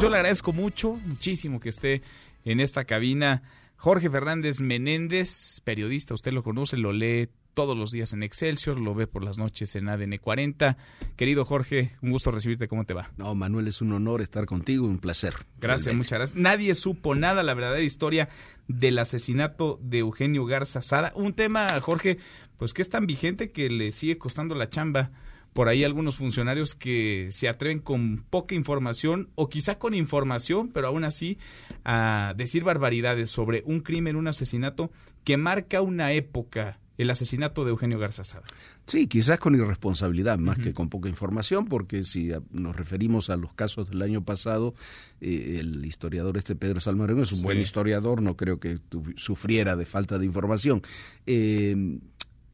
Yo 0.00 0.08
le 0.08 0.16
agradezco 0.16 0.52
mucho, 0.52 0.94
muchísimo 1.06 1.60
que 1.60 1.68
esté 1.68 2.02
en 2.44 2.60
esta 2.60 2.84
cabina. 2.84 3.42
Jorge 3.76 4.10
Fernández 4.10 4.60
Menéndez, 4.60 5.60
periodista, 5.64 6.14
usted 6.14 6.32
lo 6.32 6.42
conoce, 6.42 6.76
lo 6.76 6.92
lee 6.92 7.28
todos 7.54 7.76
los 7.76 7.92
días 7.92 8.12
en 8.12 8.22
Excelsior, 8.22 8.80
lo 8.80 8.94
ve 8.94 9.06
por 9.06 9.22
las 9.22 9.38
noches 9.38 9.76
en 9.76 9.88
ADN 9.88 10.18
40. 10.18 10.76
Querido 11.16 11.44
Jorge, 11.44 11.92
un 12.02 12.10
gusto 12.10 12.30
recibirte, 12.30 12.66
¿cómo 12.66 12.84
te 12.84 12.94
va? 12.94 13.10
No, 13.16 13.34
Manuel, 13.34 13.68
es 13.68 13.80
un 13.80 13.92
honor 13.92 14.22
estar 14.22 14.46
contigo, 14.46 14.86
un 14.86 14.98
placer. 14.98 15.34
Gracias, 15.60 15.94
muchas 15.94 16.18
gracias. 16.18 16.40
Nadie 16.40 16.74
supo 16.74 17.14
nada, 17.14 17.42
la 17.42 17.54
verdadera 17.54 17.82
historia 17.82 18.28
del 18.68 18.98
asesinato 18.98 19.78
de 19.82 19.98
Eugenio 19.98 20.46
Garza 20.46 20.82
Sada. 20.82 21.12
Un 21.14 21.34
tema, 21.34 21.80
Jorge, 21.80 22.18
pues 22.56 22.72
que 22.74 22.82
es 22.82 22.88
tan 22.88 23.06
vigente 23.06 23.52
que 23.52 23.68
le 23.68 23.92
sigue 23.92 24.18
costando 24.18 24.54
la 24.54 24.68
chamba 24.68 25.10
por 25.52 25.68
ahí 25.68 25.84
algunos 25.84 26.16
funcionarios 26.16 26.74
que 26.74 27.28
se 27.30 27.48
atreven 27.48 27.78
con 27.78 28.24
poca 28.30 28.54
información 28.54 29.28
o 29.34 29.48
quizá 29.48 29.78
con 29.78 29.94
información, 29.94 30.70
pero 30.72 30.88
aún 30.88 31.04
así 31.04 31.38
a 31.84 32.34
decir 32.36 32.64
barbaridades 32.64 33.30
sobre 33.30 33.62
un 33.66 33.80
crimen, 33.80 34.16
un 34.16 34.28
asesinato 34.28 34.90
que 35.24 35.36
marca 35.36 35.82
una 35.82 36.12
época 36.12 36.78
el 36.98 37.10
asesinato 37.10 37.64
de 37.64 37.70
Eugenio 37.70 37.98
Garza 37.98 38.24
Sada. 38.24 38.44
Sí, 38.86 39.06
quizás 39.06 39.38
con 39.38 39.54
irresponsabilidad, 39.54 40.38
más 40.38 40.58
que 40.58 40.72
con 40.72 40.88
poca 40.88 41.08
información, 41.08 41.66
porque 41.66 42.04
si 42.04 42.30
nos 42.50 42.76
referimos 42.76 43.30
a 43.30 43.36
los 43.36 43.52
casos 43.54 43.88
del 43.88 44.02
año 44.02 44.24
pasado, 44.24 44.74
eh, 45.20 45.56
el 45.58 45.84
historiador 45.84 46.36
este 46.36 46.54
Pedro 46.54 46.80
Salmarón 46.80 47.20
es 47.20 47.32
un 47.32 47.42
buen 47.42 47.58
historiador, 47.58 48.22
no 48.22 48.36
creo 48.36 48.60
que 48.60 48.78
sufriera 49.16 49.76
de 49.76 49.86
falta 49.86 50.18
de 50.18 50.26
información. 50.26 50.82
Eh, 51.26 51.98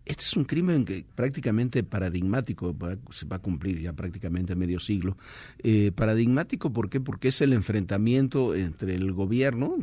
este 0.08 0.24
es 0.24 0.36
un 0.36 0.44
crimen 0.44 0.84
que 0.84 1.04
prácticamente 1.14 1.84
paradigmático, 1.84 2.74
se 3.10 3.26
va 3.26 3.36
a 3.36 3.38
cumplir 3.40 3.78
ya 3.78 3.92
prácticamente 3.92 4.56
medio 4.56 4.80
siglo. 4.80 5.18
Eh, 5.58 5.92
paradigmático, 5.94 6.72
¿por 6.72 6.88
qué? 6.88 6.98
Porque 6.98 7.28
es 7.28 7.40
el 7.42 7.52
enfrentamiento 7.52 8.54
entre 8.54 8.94
el 8.94 9.12
gobierno, 9.12 9.76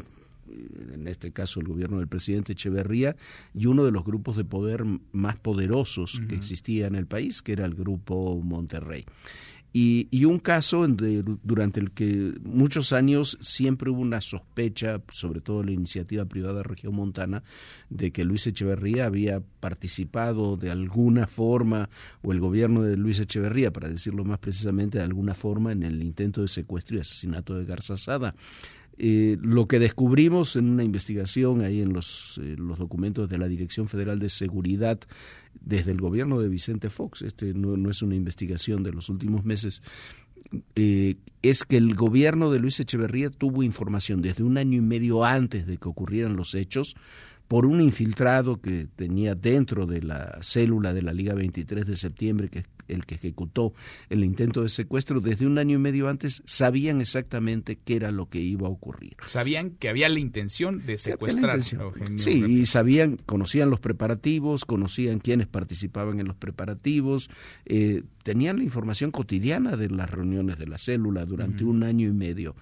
en 0.94 1.08
este 1.08 1.32
caso 1.32 1.59
el 1.59 1.67
gobierno 1.67 2.00
del 2.00 2.08
presidente 2.08 2.54
Echeverría, 2.54 3.16
y 3.54 3.67
uno 3.67 3.86
de 3.86 3.92
los 3.92 4.04
grupos 4.04 4.36
de 4.36 4.45
poder 4.45 4.84
más 5.12 5.38
poderosos 5.38 6.20
que 6.28 6.36
existía 6.36 6.88
en 6.88 6.95
el 6.95 7.06
país, 7.06 7.42
que 7.42 7.54
era 7.54 7.66
el 7.66 7.76
grupo 7.76 8.42
Monterrey. 8.42 9.06
Y, 9.78 10.23
un 10.23 10.40
caso 10.40 10.88
durante 10.88 11.81
el 11.81 11.92
que 11.92 12.34
muchos 12.45 12.94
años 12.94 13.38
siempre 13.42 13.90
hubo 13.90 14.00
una 14.00 14.22
sospecha, 14.22 15.02
sobre 15.12 15.42
todo 15.42 15.64
la 15.64 15.72
iniciativa 15.72 16.23
privada 16.23 16.64
Región 16.64 16.95
Montana, 16.95 17.44
de 17.90 18.12
que 18.12 18.23
Luis 18.23 18.48
Echeverría 18.48 19.06
había 19.06 19.42
participado 19.59 20.56
de 20.56 20.72
alguna 20.72 21.28
forma, 21.28 21.90
o 22.22 22.32
el 22.32 22.40
gobierno 22.40 22.84
de 22.84 22.95
Luis 22.95 23.20
Echeverría, 23.20 23.73
para 23.73 23.90
decirlo 23.90 24.23
más 24.23 24.40
precisamente, 24.40 25.00
de 25.00 25.04
alguna 25.04 25.34
forma 25.34 25.73
en 25.73 25.84
el 25.84 26.02
intento 26.02 26.42
de 26.42 26.48
secuestro 26.48 26.95
y 26.95 27.02
asesinato 27.02 27.56
de 27.56 27.66
Garza 27.66 27.98
Sada. 27.98 28.34
Eh, 28.98 29.38
lo 29.42 29.68
que 29.68 29.78
descubrimos 29.78 30.56
en 30.56 30.70
una 30.70 30.84
investigación 30.84 31.62
ahí 31.62 31.82
en 31.82 31.92
los, 31.92 32.40
eh, 32.42 32.56
los 32.58 32.80
documentos 32.80 33.28
de 33.28 33.38
la 33.38 33.48
Dirección 33.48 33.90
Federal 33.90 34.20
de 34.20 34.30
Seguridad 34.30 35.00
desde 35.60 35.92
el 35.92 36.00
gobierno 36.00 36.40
de 36.40 36.48
Vicente 36.48 36.90
Fox, 36.90 37.22
este 37.22 37.54
no, 37.54 37.90
es 37.90 38.02
una 38.02 38.16
investigación 38.16 38.84
de 38.84 38.94
los 38.94 39.10
últimos 39.10 39.44
meses, 39.44 39.82
eh, 40.76 41.16
es 41.42 41.66
que 41.66 41.76
el 41.76 41.94
gobierno 41.96 42.52
de 42.52 42.60
Luis 42.60 42.80
Echeverría 42.80 43.30
tuvo 43.30 43.64
información 43.64 44.22
desde 44.22 44.44
un 44.44 44.58
año 44.58 44.78
y 44.78 44.82
medio 44.82 45.26
antes 45.26 45.68
de 45.68 45.78
que 45.78 45.90
ocurrieran 45.90 46.38
los 46.38 46.56
hechos 46.56 46.96
por 47.50 47.66
un 47.66 47.82
infiltrado 47.82 48.62
que 48.62 48.88
tenía 48.96 49.36
dentro 49.36 49.86
de 49.86 50.02
la 50.02 50.40
célula 50.42 50.94
de 50.94 51.02
la 51.02 51.14
Liga 51.14 51.34
23 51.34 51.86
de 51.86 51.98
septiembre, 51.98 52.50
que 52.50 52.64
el 52.88 53.05
que 53.05 53.16
ejecutó 53.16 53.73
el 54.09 54.23
intento 54.23 54.64
de 54.64 54.69
secuestro, 54.69 55.22
desde 55.22 55.45
un 55.45 55.58
año 55.58 55.75
y 55.78 55.81
medio 55.81 56.08
antes 56.08 56.44
sabían 56.45 57.02
exactamente 57.02 57.77
qué 57.83 57.95
era 57.95 58.11
lo 58.11 58.30
que 58.30 58.39
iba 58.39 58.67
a 58.67 58.72
ocurrir. 58.72 59.16
Sabían 59.25 59.72
que 59.72 59.89
había 59.89 60.09
la 60.09 60.19
intención 60.19 60.86
de 60.86 60.97
secuestrar 60.97 61.60
a 61.60 61.83
Eugenio 61.83 62.17
Sí, 62.17 62.43
y 62.48 62.65
sabían, 62.65 63.17
conocían 63.26 63.70
los 63.70 63.80
preparativos, 63.80 64.65
conocían 64.65 65.20
quiénes 65.20 65.48
participaban 65.48 66.20
en 66.20 66.27
los 66.27 66.36
preparativos, 66.36 67.30
eh, 67.65 68.04
tenían 68.23 68.58
la 68.58 68.64
información 68.64 69.11
cotidiana 69.11 69.77
de 69.77 69.89
las 69.89 70.10
reuniones 70.10 70.58
de 70.58 70.67
la 70.67 70.77
célula 70.77 71.26
durante 71.26 71.64
un 71.64 71.83
año 71.83 72.08
y 72.08 72.14
medio. 72.14 72.55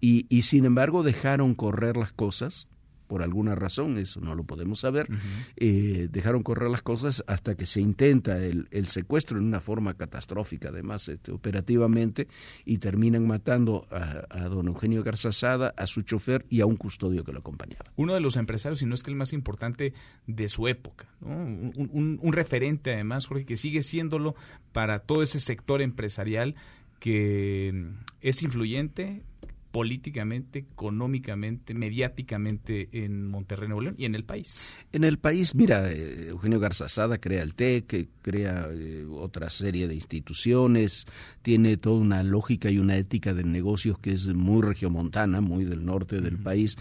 Y, 0.00 0.26
y 0.28 0.42
sin 0.42 0.66
embargo 0.66 1.02
dejaron 1.02 1.54
correr 1.54 1.96
las 1.96 2.12
cosas 2.12 2.68
por 3.06 3.22
alguna 3.22 3.54
razón, 3.54 3.98
eso 3.98 4.20
no 4.20 4.34
lo 4.34 4.44
podemos 4.44 4.80
saber, 4.80 5.08
eh, 5.56 6.08
dejaron 6.10 6.42
correr 6.42 6.70
las 6.70 6.82
cosas 6.82 7.24
hasta 7.26 7.56
que 7.56 7.66
se 7.66 7.80
intenta 7.80 8.38
el, 8.38 8.86
secuestro 8.86 9.38
en 9.38 9.44
una 9.44 9.60
forma 9.60 9.94
catastrófica, 9.94 10.68
además, 10.68 11.08
este, 11.08 11.32
operativamente, 11.32 12.28
y 12.64 12.78
terminan 12.78 13.26
matando 13.26 13.86
a, 13.90 14.48
don 14.48 14.68
Eugenio 14.68 15.02
Garzazada, 15.02 15.74
a 15.76 15.86
su 15.86 16.02
chofer 16.02 16.46
y 16.48 16.60
a 16.60 16.66
un 16.66 16.76
custodio 16.76 17.24
que 17.24 17.32
lo 17.32 17.40
acompañaba. 17.40 17.92
Uno 17.96 18.14
de 18.14 18.20
los 18.20 18.36
empresarios, 18.36 18.82
y 18.82 18.86
no 18.86 18.94
es 18.94 19.02
que 19.02 19.10
el 19.10 19.16
más 19.16 19.32
importante 19.32 19.92
de 20.26 20.48
su 20.48 20.68
época, 20.68 21.06
un, 21.20 22.18
un 22.22 22.32
referente 22.32 22.94
además, 22.94 23.26
Jorge, 23.26 23.44
que 23.44 23.56
sigue 23.56 23.82
siéndolo 23.82 24.34
para 24.72 25.00
todo 25.00 25.22
ese 25.22 25.40
sector 25.40 25.82
empresarial 25.82 26.54
que 27.00 27.92
es 28.20 28.42
influyente, 28.42 29.22
políticamente, 29.70 30.60
económicamente, 30.60 31.74
mediáticamente 31.74 32.88
en 32.92 33.28
Monterrey, 33.28 33.68
Nuevo 33.68 33.82
León 33.82 33.94
y 33.98 34.04
en 34.04 34.14
el 34.14 34.24
país? 34.24 34.76
En 34.92 35.04
el 35.04 35.18
país, 35.18 35.54
mira, 35.54 35.90
eh, 35.92 36.28
Eugenio 36.28 36.58
Garzazada 36.58 37.18
crea 37.18 37.42
el 37.42 37.54
TEC, 37.54 38.08
crea 38.22 38.68
eh, 38.72 39.04
otra 39.10 39.50
serie 39.50 39.88
de 39.88 39.94
instituciones, 39.94 41.06
tiene 41.42 41.76
toda 41.76 42.00
una 42.00 42.22
lógica 42.22 42.70
y 42.70 42.78
una 42.78 42.96
ética 42.96 43.34
de 43.34 43.44
negocios 43.44 43.98
que 43.98 44.12
es 44.12 44.28
muy 44.28 44.62
regiomontana, 44.62 45.40
muy 45.40 45.64
del 45.64 45.84
norte 45.84 46.20
del 46.20 46.38
país 46.38 46.76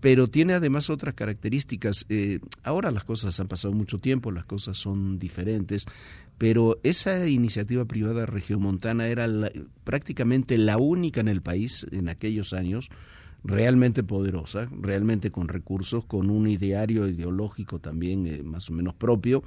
pero 0.00 0.28
tiene 0.28 0.54
además 0.54 0.90
otras 0.90 1.14
características. 1.14 2.06
Eh, 2.08 2.40
ahora 2.62 2.90
las 2.90 3.04
cosas 3.04 3.38
han 3.40 3.48
pasado 3.48 3.74
mucho 3.74 3.98
tiempo, 3.98 4.30
las 4.30 4.44
cosas 4.44 4.76
son 4.76 5.18
diferentes, 5.18 5.86
pero 6.38 6.78
esa 6.82 7.28
iniciativa 7.28 7.84
privada 7.84 8.26
regiomontana 8.26 9.08
era 9.08 9.26
prácticamente 9.84 10.58
la 10.58 10.76
única 10.76 11.20
en 11.20 11.28
el 11.28 11.42
país 11.42 11.86
en 11.92 12.08
aquellos 12.08 12.52
años 12.52 12.90
realmente 13.46 14.02
poderosa, 14.02 14.68
realmente 14.80 15.30
con 15.30 15.48
recursos, 15.48 16.04
con 16.04 16.30
un 16.30 16.48
ideario 16.48 17.06
ideológico 17.06 17.78
también 17.78 18.26
eh, 18.26 18.42
más 18.42 18.68
o 18.70 18.72
menos 18.72 18.94
propio 18.94 19.44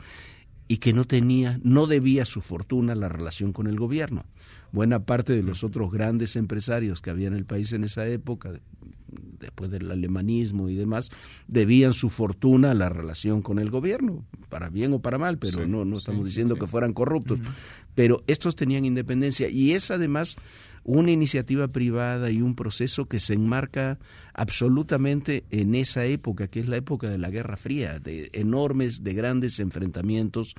y 0.71 0.77
que 0.77 0.93
no 0.93 1.03
tenía, 1.03 1.59
no 1.63 1.87
debía 1.87 2.25
su 2.25 2.41
fortuna 2.41 2.93
a 2.93 2.95
la 2.95 3.09
relación 3.09 3.53
con 3.53 3.65
el 3.65 3.77
gobierno. 3.77 4.23
Buena 4.71 5.03
parte 5.03 5.33
de 5.33 5.41
los 5.41 5.63
otros 5.63 5.91
grandes 5.91 6.35
empresarios 6.35 7.01
que 7.01 7.09
había 7.09 7.27
en 7.27 7.33
el 7.33 7.43
país 7.43 7.73
en 7.73 7.83
esa 7.83 8.07
época, 8.07 8.53
después 9.39 9.71
del 9.71 9.89
alemanismo 9.89 10.69
y 10.69 10.75
demás, 10.75 11.09
debían 11.47 11.93
su 11.93 12.11
fortuna 12.11 12.69
a 12.69 12.75
la 12.75 12.87
relación 12.87 13.41
con 13.41 13.57
el 13.57 13.71
gobierno, 13.71 14.23
para 14.47 14.69
bien 14.69 14.93
o 14.93 14.99
para 14.99 15.17
mal, 15.17 15.39
pero 15.39 15.67
no, 15.67 15.85
no 15.85 15.97
estamos 15.97 16.23
diciendo 16.23 16.55
que 16.55 16.67
fueran 16.67 16.93
corruptos. 16.93 17.39
Pero 17.95 18.23
estos 18.27 18.55
tenían 18.55 18.85
independencia 18.85 19.49
y 19.49 19.71
es 19.71 19.89
además 19.89 20.37
una 20.89 21.11
iniciativa 21.11 21.67
privada 21.67 22.31
y 22.31 22.41
un 22.41 22.55
proceso 22.55 23.05
que 23.05 23.19
se 23.19 23.33
enmarca 23.33 23.99
absolutamente 24.33 25.43
en 25.51 25.75
esa 25.75 26.05
época, 26.05 26.47
que 26.47 26.61
es 26.61 26.67
la 26.67 26.77
época 26.77 27.07
de 27.11 27.19
la 27.19 27.29
Guerra 27.29 27.57
Fría, 27.57 27.99
de 27.99 28.31
enormes, 28.33 29.03
de 29.03 29.13
grandes 29.13 29.59
enfrentamientos 29.59 30.55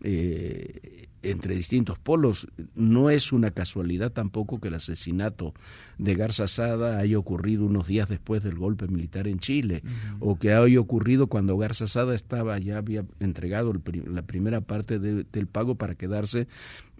eh, 0.00 1.08
entre 1.24 1.56
distintos 1.56 1.98
polos. 1.98 2.46
No 2.74 3.10
es 3.10 3.32
una 3.32 3.50
casualidad 3.50 4.12
tampoco 4.12 4.60
que 4.60 4.68
el 4.68 4.74
asesinato 4.74 5.54
de 5.98 6.14
Garza 6.14 6.48
Sada 6.48 6.98
haya 6.98 7.18
ocurrido 7.18 7.64
unos 7.64 7.86
días 7.86 8.08
después 8.08 8.42
del 8.42 8.56
golpe 8.56 8.86
militar 8.88 9.26
en 9.26 9.38
Chile, 9.38 9.82
o 10.20 10.38
que 10.38 10.52
haya 10.52 10.80
ocurrido 10.80 11.26
cuando 11.26 11.56
Garza 11.56 11.86
Sada 11.86 12.14
estaba 12.14 12.58
ya 12.58 12.78
había 12.78 13.04
entregado 13.20 13.72
la 14.06 14.22
primera 14.22 14.60
parte 14.60 14.98
del 14.98 15.46
pago 15.46 15.74
para 15.74 15.94
quedarse 15.94 16.46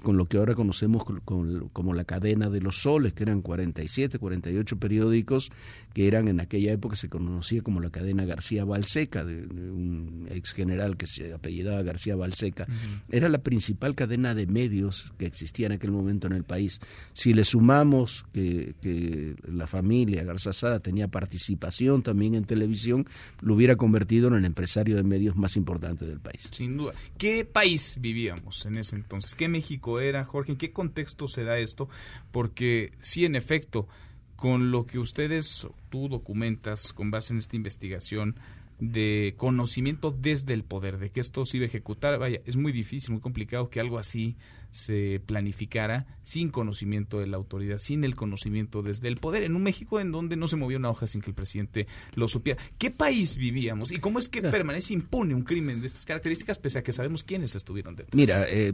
con 0.02 0.16
lo 0.16 0.26
que 0.26 0.36
ahora 0.36 0.54
conocemos 0.54 1.02
como 1.72 1.94
la 1.94 2.04
cadena 2.04 2.50
de 2.50 2.60
los 2.60 2.82
soles, 2.82 3.14
que 3.14 3.24
eran 3.24 3.42
47, 3.42 4.18
48 4.18 4.78
periódicos, 4.78 5.50
que 5.94 6.06
eran 6.06 6.28
en 6.28 6.40
aquella 6.40 6.72
época 6.72 6.94
se 6.94 7.08
conocía 7.08 7.62
como 7.62 7.80
la 7.80 7.90
cadena 7.90 8.24
García 8.24 8.64
Balseca, 8.64 9.24
de, 9.24 9.42
un 9.42 10.28
ex 10.30 10.52
general 10.52 10.96
que 10.96 11.06
se 11.06 11.32
apellidaba 11.32 11.82
García 11.82 12.14
Balseca. 12.16 12.66
Era 13.10 13.28
la 13.28 13.38
principal 13.38 13.94
cadena 13.94 14.13
de 14.16 14.46
medios 14.46 15.12
que 15.18 15.26
existía 15.26 15.66
en 15.66 15.72
aquel 15.72 15.90
momento 15.90 16.26
en 16.26 16.32
el 16.32 16.44
país. 16.44 16.80
Si 17.12 17.34
le 17.34 17.44
sumamos 17.44 18.24
que, 18.32 18.74
la 19.46 19.66
familia 19.66 20.24
Garzazada 20.24 20.78
tenía 20.80 21.08
participación 21.08 22.02
también 22.02 22.34
en 22.34 22.44
televisión, 22.44 23.06
lo 23.40 23.54
hubiera 23.54 23.76
convertido 23.76 24.28
en 24.28 24.34
el 24.34 24.44
empresario 24.44 24.96
de 24.96 25.02
medios 25.02 25.36
más 25.36 25.56
importante 25.56 26.06
del 26.06 26.20
país. 26.20 26.50
Sin 26.52 26.76
duda. 26.76 26.92
¿Qué 27.18 27.44
país 27.44 27.96
vivíamos 28.00 28.64
en 28.66 28.78
ese 28.78 28.96
entonces? 28.96 29.34
¿Qué 29.34 29.48
México 29.48 30.00
era, 30.00 30.24
Jorge? 30.24 30.52
¿En 30.52 30.58
qué 30.58 30.72
contexto 30.72 31.26
se 31.26 31.44
da 31.44 31.58
esto? 31.58 31.88
Porque 32.30 32.92
sí, 33.00 33.24
en 33.24 33.34
efecto, 33.34 33.88
con 34.36 34.70
lo 34.70 34.86
que 34.86 34.98
ustedes, 34.98 35.66
tú 35.90 36.08
documentas 36.08 36.92
con 36.92 37.10
base 37.10 37.32
en 37.32 37.38
esta 37.38 37.56
investigación, 37.56 38.36
de 38.78 39.34
conocimiento 39.36 40.10
desde 40.10 40.52
el 40.54 40.64
poder, 40.64 40.98
de 40.98 41.10
que 41.10 41.20
esto 41.20 41.44
se 41.46 41.58
iba 41.58 41.64
a 41.64 41.68
ejecutar. 41.68 42.18
Vaya, 42.18 42.40
es 42.44 42.56
muy 42.56 42.72
difícil, 42.72 43.12
muy 43.12 43.20
complicado 43.20 43.70
que 43.70 43.80
algo 43.80 43.98
así 43.98 44.36
se 44.70 45.20
planificara 45.24 46.06
sin 46.22 46.50
conocimiento 46.50 47.20
de 47.20 47.28
la 47.28 47.36
autoridad, 47.36 47.78
sin 47.78 48.02
el 48.02 48.16
conocimiento 48.16 48.82
desde 48.82 49.06
el 49.06 49.18
poder, 49.18 49.44
en 49.44 49.54
un 49.54 49.62
México 49.62 50.00
en 50.00 50.10
donde 50.10 50.36
no 50.36 50.48
se 50.48 50.56
movió 50.56 50.78
una 50.78 50.90
hoja 50.90 51.06
sin 51.06 51.20
que 51.20 51.30
el 51.30 51.34
presidente 51.34 51.86
lo 52.14 52.26
supiera. 52.26 52.60
¿Qué 52.76 52.90
país 52.90 53.36
vivíamos 53.36 53.92
y 53.92 53.98
cómo 53.98 54.18
es 54.18 54.28
que 54.28 54.42
permanece 54.42 54.92
impune 54.92 55.34
un 55.34 55.42
crimen 55.42 55.80
de 55.80 55.86
estas 55.86 56.04
características 56.04 56.58
pese 56.58 56.80
a 56.80 56.82
que 56.82 56.92
sabemos 56.92 57.22
quiénes 57.22 57.54
estuvieron 57.54 57.94
detrás? 57.94 58.16
Mira, 58.16 58.46
eh, 58.48 58.72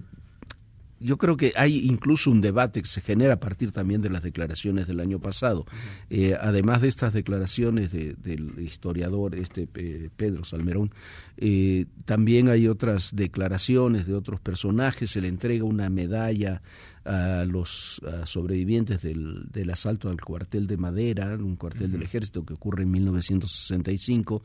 yo 1.00 1.16
creo 1.16 1.36
que 1.36 1.54
hay 1.56 1.78
incluso 1.78 2.30
un 2.30 2.42
debate 2.42 2.82
que 2.82 2.88
se 2.88 3.00
genera 3.00 3.34
a 3.34 3.40
partir 3.40 3.72
también 3.72 4.02
de 4.02 4.10
las 4.10 4.22
declaraciones 4.22 4.86
del 4.86 5.00
año 5.00 5.18
pasado. 5.18 5.64
Eh, 6.10 6.36
además 6.38 6.82
de 6.82 6.88
estas 6.88 7.14
declaraciones 7.14 7.90
del 7.90 8.54
historiador 8.58 9.34
este 9.34 9.66
eh, 9.74 10.10
Pedro 10.14 10.44
Salmerón, 10.44 10.90
eh, 11.38 11.86
también 12.04 12.48
hay 12.48 12.68
otras 12.68 13.16
declaraciones 13.16 14.06
de 14.06 14.14
otros 14.14 14.40
personajes. 14.40 15.10
Se 15.10 15.22
le 15.22 15.28
entrega 15.28 15.64
una 15.64 15.88
medalla 15.88 16.62
a 17.06 17.46
los 17.46 18.02
sobrevivientes 18.24 19.00
del, 19.00 19.46
del, 19.50 19.70
asalto 19.70 20.10
al 20.10 20.20
cuartel 20.20 20.66
de 20.66 20.76
Madera, 20.76 21.34
un 21.36 21.56
cuartel 21.56 21.90
del 21.90 22.02
ejército 22.02 22.44
que 22.44 22.52
ocurre 22.52 22.82
en 22.82 22.90
1965 22.90 24.42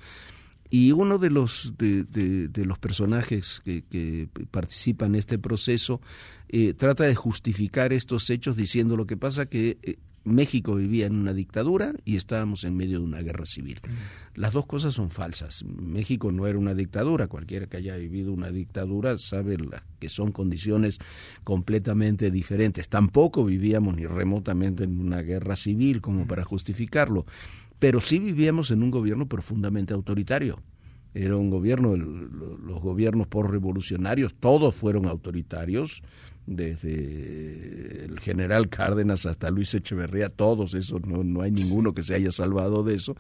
y 0.69 0.91
uno 0.91 1.17
de 1.17 1.29
los, 1.29 1.73
de, 1.77 2.49
los 2.65 2.79
personajes 2.79 3.61
que, 3.63 4.29
participan 4.51 5.13
en 5.13 5.19
este 5.19 5.37
proceso 5.37 6.01
eh, 6.49 6.73
trata 6.73 7.03
de 7.03 7.15
justificar 7.15 7.93
estos 7.93 8.29
hechos 8.29 8.55
diciendo 8.55 8.97
lo 8.97 9.05
que 9.05 9.17
pasa 9.17 9.45
que 9.45 9.77
eh, 9.83 9.97
México 10.25 10.75
vivía 10.75 11.05
en 11.05 11.15
una 11.15 11.33
dictadura 11.33 11.93
y 12.03 12.17
estábamos 12.17 12.63
en 12.63 12.75
medio 12.75 12.99
de 12.99 13.05
una 13.05 13.21
guerra 13.21 13.45
civil. 13.45 13.79
Las 14.33 14.53
dos 14.53 14.65
cosas 14.65 14.95
son 14.95 15.11
falsas. 15.11 15.63
México 15.63 16.31
no 16.31 16.47
era 16.47 16.57
una 16.57 16.73
dictadura. 16.73 17.27
Cualquiera 17.27 17.67
que 17.67 17.77
haya 17.77 17.95
vivido 17.95 18.33
una 18.33 18.49
dictadura 18.49 19.19
sabe 19.19 19.57
que 19.99 20.09
son 20.09 20.31
condiciones 20.31 20.97
completamente 21.43 22.31
diferentes. 22.31 22.89
Tampoco 22.89 23.45
vivíamos 23.45 23.95
ni 23.95 24.07
remotamente 24.07 24.83
en 24.83 24.99
una 24.99 25.21
guerra 25.21 25.55
civil 25.55 26.01
como 26.01 26.25
para 26.25 26.43
justificarlo 26.43 27.27
pero 27.79 28.01
sí 28.01 28.19
vivíamos 28.19 28.71
en 28.71 28.83
un 28.83 28.91
gobierno 28.91 29.27
profundamente 29.27 29.93
autoritario. 29.93 30.61
Era 31.13 31.37
un 31.37 31.49
gobierno, 31.49 31.95
los 31.95 32.81
gobiernos 32.81 33.27
por 33.27 33.49
revolucionarios, 33.49 34.35
todos 34.35 34.75
fueron 34.75 35.05
autoritarios, 35.05 36.01
desde 36.47 38.05
el 38.05 38.19
general 38.19 38.69
Cárdenas 38.69 39.25
hasta 39.25 39.49
Luis 39.49 39.73
Echeverría, 39.73 40.29
todos 40.29 40.73
esos, 40.75 41.05
no, 41.05 41.23
no 41.23 41.41
hay 41.41 41.51
ninguno 41.51 41.93
que 41.93 42.03
se 42.03 42.13
haya 42.13 42.31
salvado 42.31 42.83
de 42.83 42.95
eso, 42.95 43.15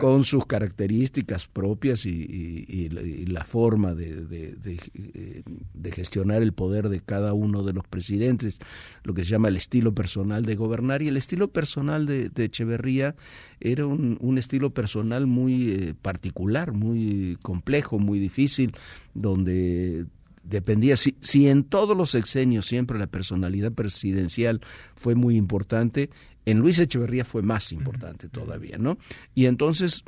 con 0.00 0.24
sus 0.24 0.44
características 0.46 1.46
propias 1.46 2.04
y, 2.04 2.88
la, 3.28 3.44
forma 3.44 3.94
de, 3.94 4.24
de, 4.24 5.92
gestionar 5.92 6.42
el 6.42 6.52
poder 6.52 6.88
de 6.88 7.00
cada 7.00 7.32
uno 7.32 7.62
de 7.62 7.72
los 7.72 7.86
presidentes, 7.86 8.58
lo 9.04 9.14
que 9.14 9.24
se 9.24 9.30
llama 9.30 9.48
el 9.48 9.56
estilo 9.56 9.94
personal 9.94 10.44
de 10.44 10.56
gobernar. 10.56 11.02
Y 11.02 11.08
el 11.08 11.16
estilo 11.16 11.48
personal 11.48 12.06
de, 12.06 12.30
Echeverría 12.36 13.14
era 13.60 13.86
un, 13.86 14.18
un 14.20 14.38
estilo 14.38 14.70
personal 14.70 15.26
muy 15.26 15.70
eh, 15.70 15.94
particular, 16.00 16.72
muy 16.72 17.38
complejo, 17.42 17.98
muy 17.98 18.18
difícil, 18.18 18.72
donde 19.14 20.06
dependía, 20.44 20.96
si, 20.96 21.16
si 21.20 21.48
en 21.48 21.64
todos 21.64 21.96
los 21.96 22.10
sexenios 22.10 22.66
siempre 22.66 22.98
la 22.98 23.06
personalidad 23.06 23.72
presidencial 23.72 24.60
fue 24.94 25.14
muy 25.14 25.36
importante, 25.36 26.10
en 26.46 26.58
Luis 26.58 26.78
Echeverría 26.78 27.24
fue 27.24 27.42
más 27.42 27.72
importante 27.72 28.28
todavía, 28.28 28.76
¿no? 28.78 28.98
Y 29.34 29.46
entonces 29.46 30.04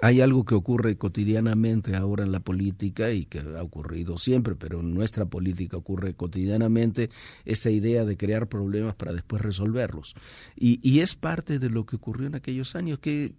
hay 0.00 0.20
algo 0.20 0.44
que 0.44 0.56
ocurre 0.56 0.96
cotidianamente 0.96 1.94
ahora 1.94 2.24
en 2.24 2.32
la 2.32 2.40
política 2.40 3.12
y 3.12 3.24
que 3.24 3.38
ha 3.38 3.62
ocurrido 3.62 4.18
siempre, 4.18 4.56
pero 4.56 4.80
en 4.80 4.92
nuestra 4.92 5.26
política 5.26 5.76
ocurre 5.76 6.14
cotidianamente 6.14 7.08
esta 7.44 7.70
idea 7.70 8.04
de 8.04 8.16
crear 8.16 8.48
problemas 8.48 8.96
para 8.96 9.12
después 9.12 9.42
resolverlos. 9.42 10.14
Y, 10.56 10.80
y 10.82 11.00
es 11.00 11.14
parte 11.14 11.60
de 11.60 11.70
lo 11.70 11.86
que 11.86 11.96
ocurrió 11.96 12.26
en 12.26 12.34
aquellos 12.34 12.74
años, 12.74 12.98
que 12.98 13.34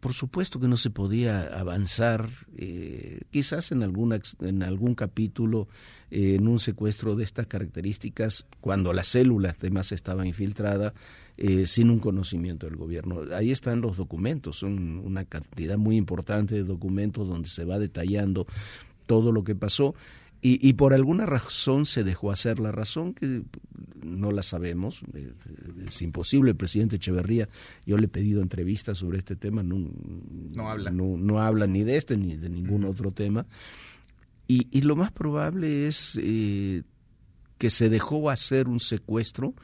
por 0.00 0.12
supuesto 0.12 0.60
que 0.60 0.68
no 0.68 0.76
se 0.76 0.90
podía 0.90 1.42
avanzar, 1.58 2.28
eh, 2.56 3.20
quizás 3.30 3.72
en, 3.72 3.82
alguna, 3.82 4.20
en 4.40 4.62
algún 4.62 4.94
capítulo, 4.94 5.68
eh, 6.10 6.34
en 6.34 6.46
un 6.46 6.58
secuestro 6.58 7.16
de 7.16 7.24
estas 7.24 7.46
características, 7.46 8.46
cuando 8.60 8.92
la 8.92 9.04
célula 9.04 9.54
además 9.58 9.92
estaba 9.92 10.26
infiltrada, 10.26 10.92
eh, 11.38 11.66
sin 11.66 11.88
un 11.90 12.00
conocimiento 12.00 12.66
del 12.66 12.76
gobierno. 12.76 13.22
Ahí 13.34 13.50
están 13.50 13.80
los 13.80 13.96
documentos, 13.96 14.58
son 14.58 14.98
una 14.98 15.24
cantidad 15.24 15.78
muy 15.78 15.96
importante 15.96 16.54
de 16.54 16.64
documentos 16.64 17.26
donde 17.26 17.48
se 17.48 17.64
va 17.64 17.78
detallando 17.78 18.46
todo 19.06 19.32
lo 19.32 19.42
que 19.42 19.54
pasó 19.54 19.94
y, 20.44 20.72
por 20.72 20.92
alguna 20.92 21.24
razón 21.24 21.86
se 21.86 22.02
dejó 22.02 22.32
hacer 22.32 22.58
la 22.58 22.72
razón 22.72 23.14
que 23.14 23.44
no 24.02 24.32
la 24.32 24.42
sabemos, 24.42 25.00
eh, 25.14 25.32
es 25.86 26.02
imposible. 26.02 26.50
El 26.50 26.56
presidente 26.56 26.96
Echeverría, 26.96 27.48
yo 27.86 27.96
le 27.96 28.06
he 28.06 28.08
pedido 28.08 28.42
entrevistas 28.42 28.98
sobre 28.98 29.18
este 29.18 29.36
tema, 29.36 29.62
no, 29.62 29.78
no 29.78 30.68
habla. 30.68 30.90
No, 30.90 31.38
habla 31.40 31.68
ni 31.68 31.84
de 31.84 31.96
este 31.96 32.16
ni 32.16 32.36
de 32.36 32.48
ningún 32.48 32.84
otro 32.84 33.12
tema. 33.12 33.46
Y, 34.48 34.80
lo 34.80 34.96
más 34.96 35.12
probable 35.12 35.86
es 35.86 36.18
eh, 36.20 36.82
que 37.56 37.70
se 37.70 37.88
dejó 37.88 38.28
hacer 38.28 38.66
un 38.66 38.80
secuestro 38.80 39.54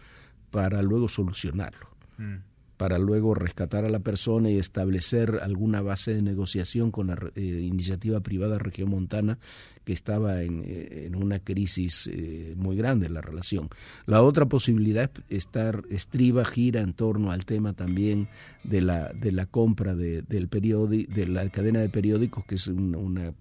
para 0.52 0.80
luego 0.80 1.08
solucionarlo. 1.08 1.88
Mm. 2.18 2.36
Para 2.78 2.98
luego 2.98 3.34
rescatar 3.34 3.84
a 3.84 3.90
la 3.90 3.98
persona 3.98 4.50
y 4.50 4.58
establecer 4.58 5.40
alguna 5.42 5.82
base 5.82 6.14
de 6.14 6.22
negociación 6.22 6.92
con 6.92 7.08
la 7.08 7.18
eh, 7.34 7.42
iniciativa 7.42 8.20
privada 8.20 8.58
Región 8.58 8.88
Montana 8.88 9.38
que 9.84 9.92
estaba 9.92 10.42
en, 10.42 10.62
eh, 10.64 11.06
en 11.06 11.16
una 11.16 11.40
crisis 11.40 12.08
eh, 12.12 12.54
muy 12.56 12.76
grande 12.76 13.06
en 13.06 13.14
la 13.14 13.20
relación. 13.20 13.68
La 14.06 14.22
otra 14.22 14.46
posibilidad 14.46 15.10
es 15.28 15.38
estar, 15.48 15.82
estriba, 15.90 16.44
gira 16.44 16.80
en 16.80 16.92
torno 16.92 17.32
al 17.32 17.46
tema 17.46 17.72
también 17.72 18.28
de 18.62 18.80
la, 18.80 19.12
de 19.12 19.32
la 19.32 19.46
compra 19.46 19.94
de, 19.96 20.22
del 20.22 20.48
periódico, 20.48 21.12
de 21.12 21.26
la 21.26 21.48
cadena 21.48 21.80
de 21.80 21.88
periódicos, 21.88 22.44
que 22.44 22.56
es 22.56 22.66
una, 22.68 23.32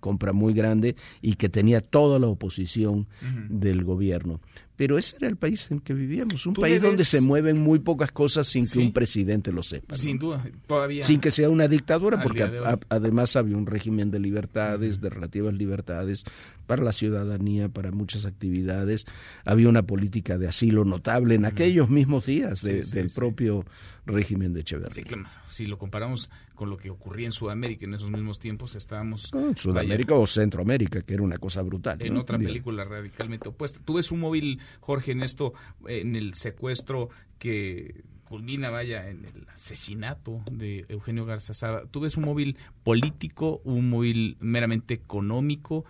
compra 0.00 0.32
muy 0.32 0.52
grande 0.52 0.96
y 1.22 1.34
que 1.34 1.48
tenía 1.48 1.80
toda 1.80 2.18
la 2.18 2.26
oposición 2.26 3.06
del 3.48 3.84
gobierno 3.84 4.40
pero 4.76 4.98
ese 4.98 5.16
era 5.16 5.28
el 5.28 5.36
país 5.36 5.70
en 5.70 5.80
que 5.80 5.94
vivíamos, 5.94 6.46
un 6.46 6.54
país 6.54 6.82
donde 6.82 7.04
se 7.04 7.20
mueven 7.20 7.58
muy 7.58 7.78
pocas 7.78 8.10
cosas 8.10 8.48
sin 8.48 8.66
que 8.74 8.86
un 8.86 8.92
presidente 8.92 9.52
lo 9.52 9.62
sepa. 9.62 9.96
Sin 9.96 10.18
duda, 10.18 10.44
todavía. 10.66 11.04
Sin 11.04 11.20
que 11.20 11.30
sea 11.30 11.50
una 11.50 11.68
dictadura, 11.68 12.22
porque 12.22 12.42
además 12.88 13.36
había 13.36 13.56
un 13.56 13.66
régimen 13.66 14.10
de 14.10 14.18
libertades, 14.18 15.00
de 15.00 15.10
relativas 15.10 15.54
libertades 15.54 16.24
para 16.66 16.82
la 16.82 16.92
ciudadanía, 16.92 17.68
para 17.68 17.90
muchas 17.90 18.24
actividades. 18.24 19.06
Había 19.44 19.68
una 19.68 19.82
política 19.82 20.38
de 20.38 20.48
asilo 20.48 20.84
notable 20.84 21.34
en 21.34 21.44
aquellos 21.44 21.90
mismos 21.90 22.26
días 22.26 22.62
del 22.62 23.10
propio 23.14 23.64
régimen 24.06 24.52
de 24.52 24.60
Echeverría. 24.60 25.04
Si 25.48 25.66
lo 25.66 25.78
comparamos 25.78 26.28
con 26.54 26.68
lo 26.70 26.76
que 26.76 26.90
ocurría 26.90 27.26
en 27.26 27.32
Sudamérica 27.32 27.86
en 27.86 27.94
esos 27.94 28.10
mismos 28.10 28.38
tiempos, 28.38 28.74
estábamos... 28.74 29.30
Sudamérica 29.56 30.14
o 30.14 30.26
Centroamérica, 30.26 31.00
que 31.02 31.14
era 31.14 31.22
una 31.22 31.38
cosa 31.38 31.62
brutal. 31.62 32.00
En 32.00 32.16
otra 32.16 32.38
película 32.38 32.84
radicalmente 32.84 33.48
opuesta. 33.48 33.80
Tú 33.84 33.94
ves 33.94 34.10
un 34.12 34.20
móvil, 34.20 34.60
Jorge, 34.80 35.12
en 35.12 35.22
esto, 35.22 35.54
en 35.86 36.16
el 36.16 36.34
secuestro 36.34 37.08
que 37.38 38.04
culmina, 38.24 38.70
vaya, 38.70 39.08
en 39.08 39.24
el 39.24 39.46
asesinato 39.52 40.42
de 40.50 40.86
Eugenio 40.88 41.24
Garzazada. 41.26 41.86
Tú 41.90 42.00
ves 42.00 42.16
un 42.16 42.24
móvil 42.24 42.56
político, 42.82 43.60
un 43.64 43.90
móvil 43.90 44.36
meramente 44.40 44.94
económico, 44.94 45.84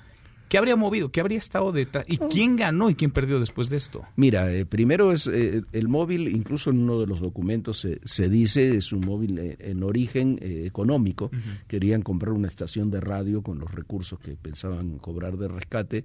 ¿Qué 0.55 0.59
habría 0.59 0.76
movido? 0.76 1.11
¿Qué 1.11 1.21
habría 1.21 1.38
estado 1.38 1.73
detrás? 1.73 2.05
¿Y 2.07 2.19
quién 2.19 2.55
ganó 2.55 2.88
y 2.91 2.95
quién 2.95 3.11
perdió 3.11 3.41
después 3.41 3.69
de 3.71 3.76
esto? 3.76 4.05
Mira, 4.14 4.53
eh, 4.53 4.64
primero 4.67 5.11
es 5.11 5.26
eh, 5.26 5.62
el 5.73 5.88
móvil, 5.88 6.29
incluso 6.29 6.71
en 6.71 6.79
uno 6.79 7.00
de 7.00 7.09
los 7.09 7.21
documentos 7.21 7.85
se, 8.05 8.29
dice, 8.29 8.76
es 8.76 8.93
un 8.93 9.00
móvil 9.00 9.37
eh, 9.38 9.57
en 9.59 9.83
origen 9.83 10.38
económico. 10.41 11.31
Querían 11.67 12.03
comprar 12.03 12.35
una 12.35 12.47
estación 12.47 12.91
de 12.91 13.00
radio 13.00 13.43
con 13.43 13.59
los 13.59 13.73
recursos 13.73 14.21
que 14.21 14.37
pensaban 14.37 14.99
cobrar 14.99 15.38
de 15.38 15.49
rescate 15.49 16.05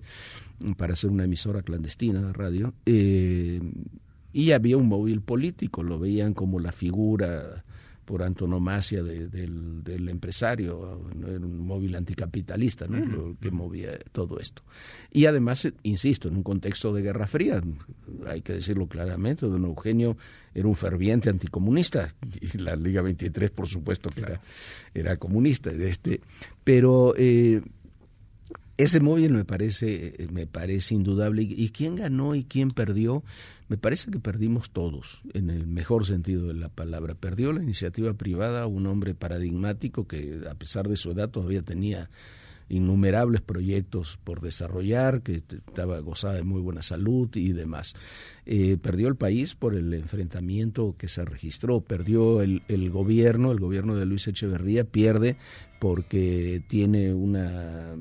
para 0.78 0.94
hacer 0.94 1.12
una 1.12 1.26
emisora 1.26 1.62
clandestina 1.62 2.20
de 2.22 2.34
radio. 2.34 2.74
Y 4.34 4.52
había 4.52 4.78
un 4.78 4.88
móvil 4.88 5.22
político, 5.22 5.84
lo 5.84 6.00
veían 6.00 6.34
como 6.34 6.60
la 6.60 6.72
figura 6.72 7.64
por 8.10 8.24
antonomasia 8.24 9.04
del, 9.04 9.84
del, 9.84 10.10
empresario, 10.10 11.00
era 11.28 11.38
un 11.38 11.60
móvil 11.60 11.94
anticapitalista 11.96 12.88
¿no? 12.88 13.06
Lo 13.06 13.38
que 13.40 13.52
movía 13.52 14.00
todo 14.12 14.40
esto. 14.40 14.64
Y 15.12 15.28
además, 15.28 15.72
insisto, 15.84 16.28
en 16.28 16.38
un 16.38 16.42
contexto 16.42 16.92
de 16.92 17.04
Guerra 17.04 17.28
Fría, 17.28 17.62
hay 18.26 18.42
que 18.42 18.54
decirlo 18.54 18.88
claramente, 18.88 19.46
don 19.46 19.64
Eugenio 19.64 20.18
era 20.56 20.68
un 20.68 20.76
ferviente 20.76 21.30
anticomunista, 21.30 22.16
y 22.42 22.58
la 22.58 22.76
Liga 22.76 23.04
23 23.04 23.52
por 23.52 23.68
supuesto 23.68 24.10
que 24.10 24.22
era, 24.22 24.42
era 24.96 25.18
comunista, 25.18 25.70
este, 25.70 26.20
pero... 26.64 27.14
Eh, 27.16 27.62
ese 28.80 29.02
móvil 29.02 29.34
me 29.34 29.44
parece, 29.44 30.16
me 30.32 30.48
parece 30.48 30.96
indudable. 30.96 31.42
¿Y 31.44 31.70
quién 31.70 31.98
ganó 31.98 32.34
y 32.34 32.46
quién 32.46 32.72
perdió? 32.72 33.26
Me 33.68 33.78
parece 33.78 34.10
que 34.10 34.20
perdimos 34.20 34.72
todos, 34.72 35.22
en 35.34 35.50
el 35.50 35.68
mejor 35.68 36.06
sentido 36.06 36.48
de 36.48 36.54
la 36.54 36.70
palabra. 36.70 37.14
Perdió 37.14 37.52
la 37.52 37.62
iniciativa 37.62 38.14
privada, 38.14 38.68
un 38.68 38.88
hombre 38.88 39.16
paradigmático 39.16 40.08
que 40.08 40.40
a 40.50 40.56
pesar 40.56 40.88
de 40.88 40.96
su 40.96 41.12
edad 41.12 41.30
todavía 41.30 41.62
tenía 41.62 42.10
innumerables 42.70 43.42
proyectos 43.42 44.18
por 44.24 44.40
desarrollar, 44.40 45.24
que 45.24 45.44
estaba 45.50 46.00
gozada 46.00 46.36
de 46.36 46.44
muy 46.44 46.62
buena 46.62 46.82
salud 46.82 47.30
y 47.36 47.52
demás. 47.52 47.96
Eh, 48.46 48.78
perdió 48.82 49.10
el 49.10 49.16
país 49.18 49.56
por 49.56 49.76
el 49.76 49.94
enfrentamiento 49.94 50.96
que 50.98 51.10
se 51.10 51.26
registró, 51.26 51.82
perdió 51.82 52.42
el 52.42 52.90
gobierno, 52.92 53.52
el 53.52 53.60
gobierno 53.60 53.96
de 53.96 54.06
Luis 54.06 54.26
Echeverría 54.28 54.86
pierde 54.86 55.36
porque 55.80 56.62
tiene 56.70 57.14
una 57.14 57.96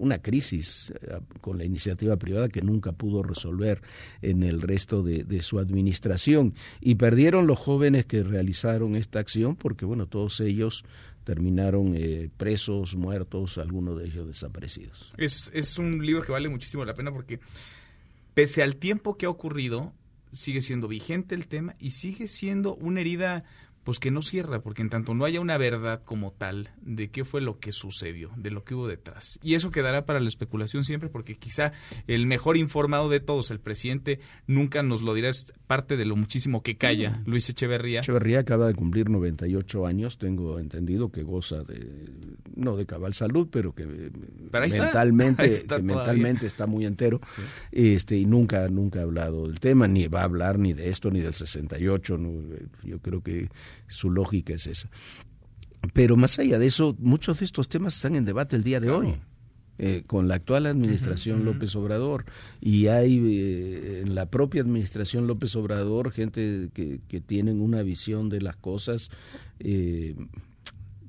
una 0.00 0.20
crisis 0.20 0.92
eh, 1.02 1.20
con 1.40 1.58
la 1.58 1.64
iniciativa 1.64 2.16
privada 2.16 2.48
que 2.48 2.62
nunca 2.62 2.92
pudo 2.92 3.22
resolver 3.22 3.82
en 4.22 4.42
el 4.42 4.60
resto 4.62 5.02
de, 5.02 5.24
de, 5.24 5.42
su 5.42 5.58
administración. 5.58 6.54
Y 6.80 6.96
perdieron 6.96 7.46
los 7.46 7.58
jóvenes 7.58 8.06
que 8.06 8.22
realizaron 8.22 8.96
esta 8.96 9.20
acción 9.20 9.56
porque, 9.56 9.84
bueno, 9.84 10.06
todos 10.06 10.40
ellos 10.40 10.84
terminaron 11.24 11.94
eh, 11.94 12.30
presos, 12.36 12.96
muertos, 12.96 13.58
algunos 13.58 13.98
de 13.98 14.06
ellos 14.06 14.26
desaparecidos. 14.26 15.12
Es, 15.16 15.50
es 15.54 15.78
un 15.78 16.04
libro 16.04 16.22
que 16.22 16.32
vale 16.32 16.48
muchísimo 16.48 16.84
la 16.84 16.94
pena 16.94 17.12
porque 17.12 17.40
pese 18.34 18.62
al 18.62 18.76
tiempo 18.76 19.16
que 19.16 19.26
ha 19.26 19.30
ocurrido, 19.30 19.92
sigue 20.32 20.62
siendo 20.62 20.88
vigente 20.88 21.34
el 21.34 21.46
tema 21.46 21.76
y 21.78 21.90
sigue 21.90 22.26
siendo 22.28 22.74
una 22.74 23.00
herida 23.00 23.44
pues 23.90 23.98
que 23.98 24.12
no 24.12 24.22
cierra, 24.22 24.62
porque 24.62 24.82
en 24.82 24.88
tanto 24.88 25.14
no 25.14 25.24
haya 25.24 25.40
una 25.40 25.58
verdad 25.58 26.02
como 26.04 26.30
tal 26.30 26.70
de 26.80 27.10
qué 27.10 27.24
fue 27.24 27.40
lo 27.40 27.58
que 27.58 27.72
sucedió, 27.72 28.30
de 28.36 28.52
lo 28.52 28.62
que 28.62 28.76
hubo 28.76 28.86
detrás. 28.86 29.40
Y 29.42 29.54
eso 29.54 29.72
quedará 29.72 30.06
para 30.06 30.20
la 30.20 30.28
especulación 30.28 30.84
siempre, 30.84 31.08
porque 31.08 31.38
quizá 31.38 31.72
el 32.06 32.28
mejor 32.28 32.56
informado 32.56 33.08
de 33.08 33.18
todos, 33.18 33.50
el 33.50 33.58
presidente, 33.58 34.20
nunca 34.46 34.84
nos 34.84 35.02
lo 35.02 35.12
dirá, 35.12 35.28
es 35.28 35.52
parte 35.66 35.96
de 35.96 36.04
lo 36.04 36.14
muchísimo 36.14 36.62
que 36.62 36.76
calla 36.76 37.18
mm. 37.18 37.30
Luis 37.30 37.48
Echeverría. 37.48 37.98
Echeverría 37.98 38.38
acaba 38.38 38.68
de 38.68 38.74
cumplir 38.74 39.10
98 39.10 39.84
años, 39.84 40.18
tengo 40.18 40.60
entendido 40.60 41.10
que 41.10 41.24
goza 41.24 41.64
de, 41.64 42.12
no 42.54 42.76
de 42.76 42.86
cabal 42.86 43.12
salud, 43.12 43.48
pero 43.50 43.74
que 43.74 43.86
mentalmente, 43.86 45.46
está, 45.52 45.78
que 45.78 45.82
mentalmente 45.82 46.46
está 46.46 46.68
muy 46.68 46.86
entero, 46.86 47.18
sí. 47.24 47.42
este, 47.72 48.16
y 48.16 48.24
nunca, 48.24 48.68
nunca 48.68 49.00
ha 49.00 49.02
hablado 49.02 49.48
del 49.48 49.58
tema, 49.58 49.88
ni 49.88 50.06
va 50.06 50.20
a 50.20 50.24
hablar 50.26 50.60
ni 50.60 50.74
de 50.74 50.90
esto, 50.90 51.10
ni 51.10 51.18
del 51.18 51.34
68, 51.34 52.18
no, 52.18 52.56
yo 52.84 53.00
creo 53.00 53.20
que 53.20 53.48
su 53.88 54.10
lógica 54.10 54.54
es 54.54 54.66
esa. 54.66 54.90
Pero 55.92 56.16
más 56.16 56.38
allá 56.38 56.58
de 56.58 56.66
eso, 56.66 56.94
muchos 56.98 57.38
de 57.38 57.44
estos 57.46 57.68
temas 57.68 57.96
están 57.96 58.14
en 58.14 58.24
debate 58.24 58.56
el 58.56 58.64
día 58.64 58.80
de 58.80 58.90
hoy. 58.90 59.14
Eh, 59.82 60.04
con 60.06 60.28
la 60.28 60.34
actual 60.34 60.66
administración 60.66 61.36
uh 61.36 61.38
-huh, 61.38 61.42
uh 61.42 61.48
-huh. 61.48 61.54
López 61.54 61.74
Obrador 61.74 62.26
y 62.60 62.88
hay 62.88 63.16
eh, 63.16 64.02
en 64.02 64.14
la 64.14 64.26
propia 64.26 64.60
administración 64.60 65.26
López 65.26 65.56
Obrador 65.56 66.12
gente 66.12 66.68
que, 66.74 67.00
que 67.08 67.22
tienen 67.22 67.62
una 67.62 67.80
visión 67.82 68.28
de 68.28 68.42
las 68.42 68.56
cosas 68.56 69.10
eh, 69.58 70.16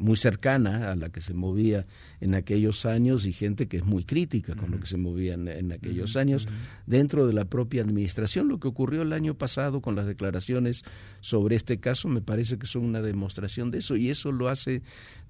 muy 0.01 0.17
cercana 0.17 0.91
a 0.91 0.95
la 0.95 1.09
que 1.09 1.21
se 1.21 1.33
movía 1.33 1.85
en 2.19 2.33
aquellos 2.35 2.85
años 2.85 3.25
y 3.25 3.31
gente 3.31 3.67
que 3.67 3.77
es 3.77 3.85
muy 3.85 4.03
crítica 4.03 4.55
con 4.55 4.65
uh 4.65 4.67
-huh. 4.67 4.71
lo 4.71 4.79
que 4.79 4.87
se 4.87 4.97
movía 4.97 5.35
en, 5.35 5.47
en 5.47 5.71
aquellos 5.71 6.15
uh 6.15 6.19
-huh. 6.19 6.21
años 6.21 6.47
dentro 6.87 7.27
de 7.27 7.33
la 7.33 7.45
propia 7.45 7.81
administración. 7.83 8.47
Lo 8.47 8.59
que 8.59 8.67
ocurrió 8.67 9.03
el 9.03 9.13
año 9.13 9.35
pasado 9.35 9.81
con 9.81 9.95
las 9.95 10.07
declaraciones 10.07 10.83
sobre 11.21 11.55
este 11.55 11.77
caso 11.79 12.07
me 12.09 12.21
parece 12.21 12.57
que 12.57 12.67
son 12.67 12.83
una 12.83 13.01
demostración 13.01 13.71
de 13.71 13.77
eso 13.79 13.95
y 13.95 14.09
eso 14.09 14.31
lo 14.31 14.49
hace 14.49 14.81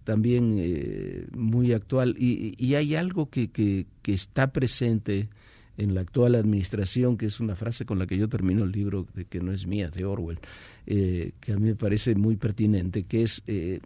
también 0.03 0.55
eh, 0.57 1.27
muy 1.35 1.73
actual. 1.73 2.15
Y, 2.17 2.55
y 2.57 2.75
hay 2.75 2.95
algo 2.95 3.29
que, 3.29 3.49
que, 3.49 3.85
que 4.01 4.13
está 4.13 4.51
presente 4.51 5.29
en 5.77 5.93
la 5.95 6.01
actual 6.01 6.35
administración, 6.35 7.17
que 7.17 7.25
es 7.25 7.39
una 7.39 7.55
frase 7.55 7.85
con 7.85 7.97
la 7.97 8.05
que 8.05 8.17
yo 8.17 8.27
termino 8.27 8.63
el 8.63 8.71
libro, 8.71 9.07
de 9.15 9.25
que 9.25 9.39
no 9.39 9.51
es 9.51 9.65
mía, 9.65 9.89
de 9.89 10.05
Orwell, 10.05 10.39
eh, 10.85 11.31
que 11.39 11.53
a 11.53 11.57
mí 11.57 11.67
me 11.69 11.75
parece 11.75 12.13
muy 12.15 12.35
pertinente, 12.35 13.03
que 13.03 13.23
es 13.23 13.41
eh, 13.47 13.79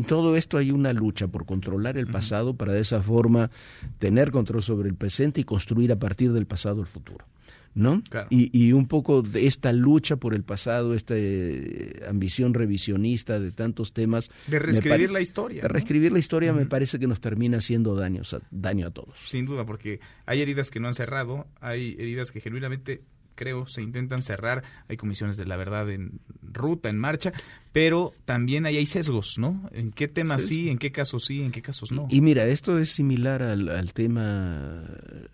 en 0.00 0.06
todo 0.06 0.34
esto 0.34 0.56
hay 0.56 0.70
una 0.70 0.94
lucha 0.94 1.28
por 1.28 1.44
controlar 1.44 1.98
el 1.98 2.06
pasado 2.06 2.54
para 2.54 2.72
de 2.72 2.80
esa 2.80 3.02
forma 3.02 3.50
tener 3.98 4.30
control 4.30 4.62
sobre 4.62 4.88
el 4.88 4.94
presente 4.94 5.42
y 5.42 5.44
construir 5.44 5.92
a 5.92 5.98
partir 5.98 6.32
del 6.32 6.46
pasado 6.46 6.80
el 6.80 6.86
futuro. 6.86 7.26
¿no? 7.74 8.02
Claro. 8.08 8.28
Y, 8.30 8.50
y, 8.58 8.72
un 8.72 8.88
poco 8.88 9.20
de 9.20 9.46
esta 9.46 9.72
lucha 9.72 10.16
por 10.16 10.34
el 10.34 10.42
pasado, 10.42 10.94
esta 10.94 11.14
eh, 11.16 12.02
ambición 12.08 12.54
revisionista 12.54 13.38
de 13.38 13.52
tantos 13.52 13.92
temas. 13.92 14.30
De 14.46 14.58
reescribir 14.58 15.12
la 15.12 15.20
historia. 15.20 15.62
De 15.62 15.68
¿no? 15.68 15.74
reescribir 15.74 16.12
la 16.12 16.18
historia 16.18 16.50
uh 16.50 16.56
-huh. 16.56 16.60
me 16.60 16.66
parece 16.66 16.98
que 16.98 17.06
nos 17.06 17.20
termina 17.20 17.58
haciendo 17.58 17.94
daños 17.94 18.32
a, 18.32 18.40
daño 18.50 18.86
a 18.86 18.90
todos. 18.90 19.14
Sin 19.26 19.44
duda, 19.44 19.66
porque 19.66 20.00
hay 20.24 20.40
heridas 20.40 20.70
que 20.70 20.80
no 20.80 20.88
han 20.88 20.94
cerrado, 20.94 21.46
hay 21.60 21.94
heridas 21.98 22.32
que 22.32 22.40
genuinamente 22.40 23.02
creo, 23.40 23.66
se 23.66 23.80
intentan 23.80 24.22
cerrar, 24.22 24.62
hay 24.86 24.98
comisiones 24.98 25.38
de 25.38 25.46
la 25.46 25.56
verdad 25.56 25.88
en 25.88 26.20
ruta, 26.42 26.90
en 26.90 26.98
marcha, 26.98 27.32
pero 27.72 28.12
también 28.24 28.66
ahí 28.66 28.76
hay 28.76 28.86
sesgos, 28.86 29.38
¿no? 29.38 29.68
¿En 29.72 29.92
qué 29.92 30.08
temas 30.08 30.42
sí, 30.42 30.48
sí 30.48 30.68
en 30.70 30.78
qué 30.78 30.90
casos 30.90 31.24
sí, 31.24 31.42
en 31.42 31.52
qué 31.52 31.62
casos 31.62 31.92
no? 31.92 32.08
Y, 32.10 32.16
y 32.16 32.20
mira, 32.20 32.44
esto 32.46 32.78
es 32.78 32.90
similar 32.90 33.42
al, 33.42 33.68
al, 33.68 33.92
tema, 33.92 34.84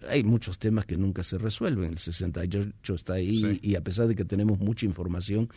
hay 0.08 0.22
muchos 0.22 0.58
temas 0.58 0.84
que 0.84 0.96
nunca 0.96 1.22
se 1.22 1.38
resuelven, 1.38 1.92
el 1.92 1.98
68 1.98 2.94
está 2.94 3.14
ahí 3.14 3.40
sí. 3.40 3.58
y 3.62 3.74
a 3.76 3.80
pesar 3.80 4.06
de 4.06 4.14
que 4.14 4.24
tenemos 4.24 4.58
mucha 4.58 4.84
información, 4.84 5.48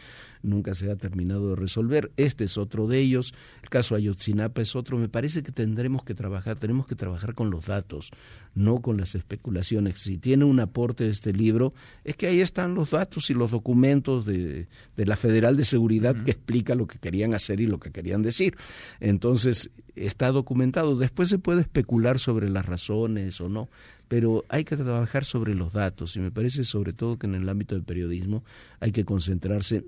nunca 0.42 0.74
se 0.74 0.90
ha 0.90 0.96
terminado 0.96 1.50
de 1.50 1.56
resolver. 1.56 2.12
Este 2.16 2.46
es 2.46 2.58
otro 2.58 2.88
de 2.88 3.00
ellos, 3.00 3.34
el 3.62 3.70
caso 3.70 3.96
Ayotzinapa 3.96 4.62
es 4.62 4.76
otro, 4.76 4.98
me 4.98 5.10
parece 5.10 5.44
que 5.44 5.52
tendremos 5.52 6.04
que 6.04 6.14
trabajar, 6.14 6.58
tenemos 6.60 6.88
que 6.88 6.96
trabajar 6.96 7.34
con 7.36 7.50
los 7.50 7.66
datos, 7.66 8.12
no 8.56 8.82
con 8.82 8.98
las 8.98 9.16
especulaciones. 9.16 10.00
Si 10.00 10.18
tiene 10.18 10.46
un 10.46 10.60
aporte 10.62 11.04
de 11.04 11.12
este 11.12 11.34
libro, 11.34 11.74
es 12.04 12.16
que 12.16 12.28
ahí 12.28 12.40
están 12.40 12.74
los 12.74 12.92
datos 12.92 13.30
y 13.30 13.34
los 13.34 13.52
documentos 13.52 14.26
de, 14.26 14.68
de 14.96 15.06
la 15.06 15.18
Federal 15.18 15.58
de 15.58 15.66
Seguridad 15.66 16.16
uh 16.16 16.20
-huh. 16.20 16.24
que 16.24 16.32
explica 16.32 16.69
lo 16.76 16.88
que 16.88 17.00
querían 17.00 17.34
hacer 17.34 17.60
y 17.60 17.68
lo 17.68 17.80
que 17.80 17.92
querían 17.92 18.22
decir. 18.22 18.56
Entonces, 19.00 19.70
está 19.96 20.32
documentado. 20.32 20.96
Después 20.96 21.30
se 21.30 21.40
puede 21.40 21.62
especular 21.62 22.20
sobre 22.20 22.50
las 22.50 22.66
razones 22.66 23.40
o 23.42 23.50
no, 23.50 23.70
pero 24.08 24.46
hay 24.50 24.64
que 24.64 24.76
trabajar 24.76 25.26
sobre 25.26 25.56
los 25.56 25.74
datos 25.74 26.16
y 26.16 26.20
me 26.20 26.32
parece 26.32 26.64
sobre 26.64 26.94
todo 26.94 27.18
que 27.18 27.28
en 27.28 27.36
el 27.36 27.48
ámbito 27.48 27.76
del 27.76 27.84
periodismo 27.84 28.44
hay 28.80 28.92
que 28.92 29.06
concentrarse, 29.06 29.86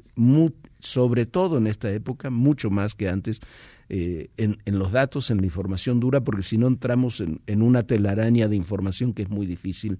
sobre 0.79 1.25
todo 1.25 1.57
en 1.57 1.67
esta 1.67 1.91
época, 1.91 2.29
mucho 2.29 2.69
más 2.69 2.93
que 2.93 3.09
antes, 3.09 3.39
eh, 3.89 4.29
en, 4.37 4.57
los 4.65 4.91
datos, 4.91 5.31
en 5.31 5.39
la 5.39 5.45
información 5.45 5.99
dura, 5.99 6.21
porque 6.21 6.43
si 6.43 6.57
no 6.57 6.67
entramos 6.67 7.19
en, 7.19 7.41
en, 7.45 7.61
una 7.61 7.83
telaraña 7.83 8.47
de 8.47 8.55
información 8.55 9.13
que 9.13 9.23
es 9.23 9.29
muy 9.29 9.45
difícil 9.45 9.99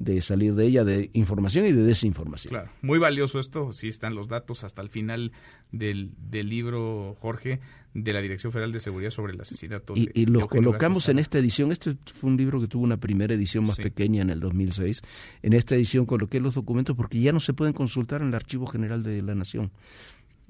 de 0.00 0.22
salir 0.22 0.54
de 0.54 0.66
ella, 0.66 0.82
de 0.82 1.10
información 1.12 1.66
y 1.66 1.72
de 1.72 1.82
desinformación. 1.82 2.52
Claro, 2.52 2.70
muy 2.80 2.98
valioso 2.98 3.38
esto, 3.38 3.70
sí 3.70 3.88
están 3.88 4.14
los 4.14 4.28
datos 4.28 4.64
hasta 4.64 4.80
el 4.80 4.88
final 4.88 5.30
del, 5.72 6.12
del 6.16 6.48
libro, 6.48 7.14
Jorge, 7.20 7.60
de 7.92 8.12
la 8.14 8.22
Dirección 8.22 8.50
Federal 8.50 8.72
de 8.72 8.80
Seguridad 8.80 9.10
sobre 9.10 9.34
el 9.34 9.40
asesinato. 9.42 9.92
Y, 9.94 10.08
y 10.14 10.24
los 10.24 10.46
colocamos 10.46 11.10
en 11.10 11.18
esta 11.18 11.38
edición, 11.38 11.70
este 11.70 11.98
fue 12.14 12.30
un 12.30 12.38
libro 12.38 12.62
que 12.62 12.66
tuvo 12.66 12.82
una 12.82 12.96
primera 12.96 13.34
edición 13.34 13.64
más 13.64 13.76
sí. 13.76 13.82
pequeña 13.82 14.22
en 14.22 14.30
el 14.30 14.40
2006, 14.40 15.02
en 15.42 15.52
esta 15.52 15.74
edición 15.74 16.06
coloqué 16.06 16.40
los 16.40 16.54
documentos 16.54 16.96
porque 16.96 17.20
ya 17.20 17.32
no 17.32 17.40
se 17.40 17.52
pueden 17.52 17.74
consultar 17.74 18.22
en 18.22 18.28
el 18.28 18.34
Archivo 18.34 18.66
General 18.66 19.02
de 19.02 19.20
la 19.20 19.34
Nación 19.34 19.70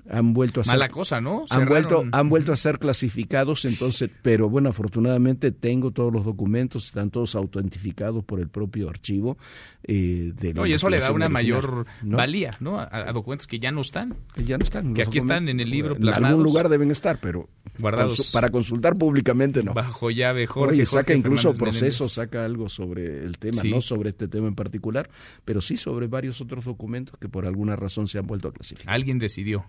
han 0.08 0.32
vuelto 0.32 0.60
a 0.60 0.64
ser, 0.64 0.74
mala 0.74 0.88
cosa 0.88 1.20
no 1.20 1.44
han 1.50 1.66
vuelto 1.66 2.04
han 2.10 2.28
vuelto 2.28 2.52
a 2.52 2.56
ser 2.56 2.78
clasificados 2.78 3.64
entonces 3.64 4.10
pero 4.22 4.48
bueno 4.48 4.70
afortunadamente 4.70 5.52
tengo 5.52 5.90
todos 5.90 6.12
los 6.12 6.24
documentos 6.24 6.86
están 6.86 7.10
todos 7.10 7.34
autentificados 7.34 8.24
por 8.24 8.40
el 8.40 8.48
propio 8.48 8.88
archivo 8.88 9.36
eh, 9.84 10.32
de 10.34 10.54
no, 10.54 10.66
y 10.66 10.72
eso 10.72 10.88
le 10.88 11.00
da 11.00 11.10
una 11.10 11.28
mayor 11.28 11.86
¿no? 12.02 12.16
valía 12.16 12.56
no 12.60 12.78
a, 12.78 12.88
a, 12.92 13.12
documentos 13.12 13.46
que 13.46 13.58
ya 13.58 13.72
no 13.72 13.80
están. 13.80 14.16
Que 14.34 14.44
ya 14.44 14.58
no 14.58 14.64
están 14.64 14.94
que 14.94 15.02
aquí 15.02 15.18
están 15.18 15.48
en 15.48 15.60
el 15.60 15.70
libro 15.70 15.96
plasmados, 15.96 16.18
en 16.18 16.24
algún 16.26 16.44
lugar 16.44 16.68
deben 16.68 16.90
estar 16.90 17.18
pero 17.20 17.48
guardados 17.80 18.30
para 18.32 18.50
consultar 18.50 18.96
públicamente 18.96 19.62
no 19.62 19.74
bajo 19.74 20.10
llave 20.10 20.46
Jorge 20.46 20.74
Oye, 20.74 20.86
saca 20.86 20.98
Jorge 20.98 21.14
incluso 21.16 21.52
proceso 21.52 22.08
saca 22.08 22.44
algo 22.44 22.68
sobre 22.68 23.24
el 23.24 23.38
tema 23.38 23.62
sí. 23.62 23.70
no 23.70 23.80
sobre 23.80 24.10
este 24.10 24.28
tema 24.28 24.48
en 24.48 24.54
particular 24.54 25.08
pero 25.44 25.60
sí 25.60 25.76
sobre 25.76 26.06
varios 26.06 26.40
otros 26.40 26.64
documentos 26.64 27.18
que 27.18 27.28
por 27.28 27.46
alguna 27.46 27.76
razón 27.76 28.08
se 28.08 28.18
han 28.18 28.26
vuelto 28.26 28.48
a 28.48 28.52
clasificar 28.52 28.94
alguien 28.94 29.18
decidió 29.18 29.64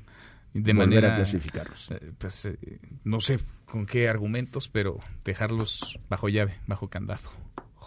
de 0.53 0.73
Volver 0.73 0.87
manera 0.87 1.13
a 1.13 1.15
clasificarlos. 1.15 1.91
Eh, 1.91 2.11
pues 2.17 2.45
eh, 2.45 2.57
no 3.03 3.21
sé 3.21 3.39
con 3.65 3.85
qué 3.85 4.09
argumentos, 4.09 4.67
pero 4.67 4.99
dejarlos 5.23 5.97
bajo 6.09 6.27
llave, 6.27 6.59
bajo 6.67 6.89
candado. 6.89 7.21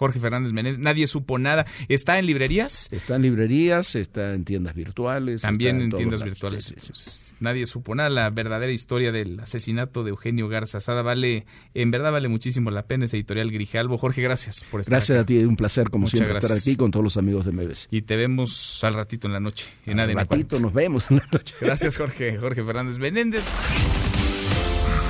Jorge 0.04 0.20
Fernández 0.20 0.52
Menéndez, 0.52 0.80
nadie 0.82 1.06
supo 1.06 1.38
nada. 1.38 1.64
¿Está 1.88 2.18
en 2.18 2.26
librerías? 2.26 2.88
Está 2.90 3.16
en 3.16 3.23
librerías, 3.23 3.94
está 3.94 4.34
en 4.34 4.44
tiendas 4.44 4.75
virtuales. 4.75 5.40
También 5.40 5.76
en, 5.76 5.82
en 5.84 5.90
tiendas 5.92 6.23
virtuales. 6.23 6.64
Sí, 6.66 6.75
sí, 6.78 6.90
sí. 6.94 7.34
Nadie 7.40 7.64
supo 7.66 7.94
nada. 7.94 8.11
La 8.11 8.28
verdadera 8.28 8.70
historia 8.70 9.12
del 9.12 9.40
asesinato 9.40 10.04
de 10.04 10.11
Eugenio 10.11 10.46
Garza 10.49 10.78
Sada 10.80 11.00
vale, 11.00 11.46
en 11.73 11.90
verdad 11.90 12.12
vale 12.12 12.28
muchísimo 12.28 12.70
la 12.70 12.87
pena. 12.87 13.06
Es 13.06 13.14
editorial 13.14 13.50
Grijalvo. 13.50 13.96
Jorge, 13.96 14.20
gracias 14.20 14.62
por 14.70 14.80
estar 14.82 14.92
Gracias 14.92 15.18
aquí. 15.23 15.37
a 15.38 15.40
ti, 15.40 15.44
un 15.46 15.56
placer 15.56 15.88
como 15.88 16.02
Muchas 16.02 16.18
siempre 16.18 16.32
gracias. 16.34 16.52
estar 16.52 16.70
aquí 16.73 16.76
con 16.76 16.90
todos 16.90 17.02
los 17.04 17.16
amigos 17.16 17.46
de 17.46 17.52
Meves. 17.52 17.88
Y 17.90 18.02
te 18.02 18.16
vemos 18.16 18.84
al 18.84 18.92
ratito 18.92 19.26
en 19.26 19.32
la 19.32 19.40
noche. 19.40 19.66
En 19.87 20.00
al 20.00 20.12
ratito 20.12 20.58
nos 20.61 20.75
vemos 20.75 21.11
en 21.11 21.16
la 21.16 21.28
noche. 21.32 21.54
Gracias 21.62 21.96
Jorge, 21.96 22.37
Jorge 22.38 22.62
Fernández 22.62 22.99
Menéndez. 22.99 23.42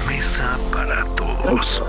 Mesa 0.06 0.58
para 0.72 1.04
todos. 1.16 1.82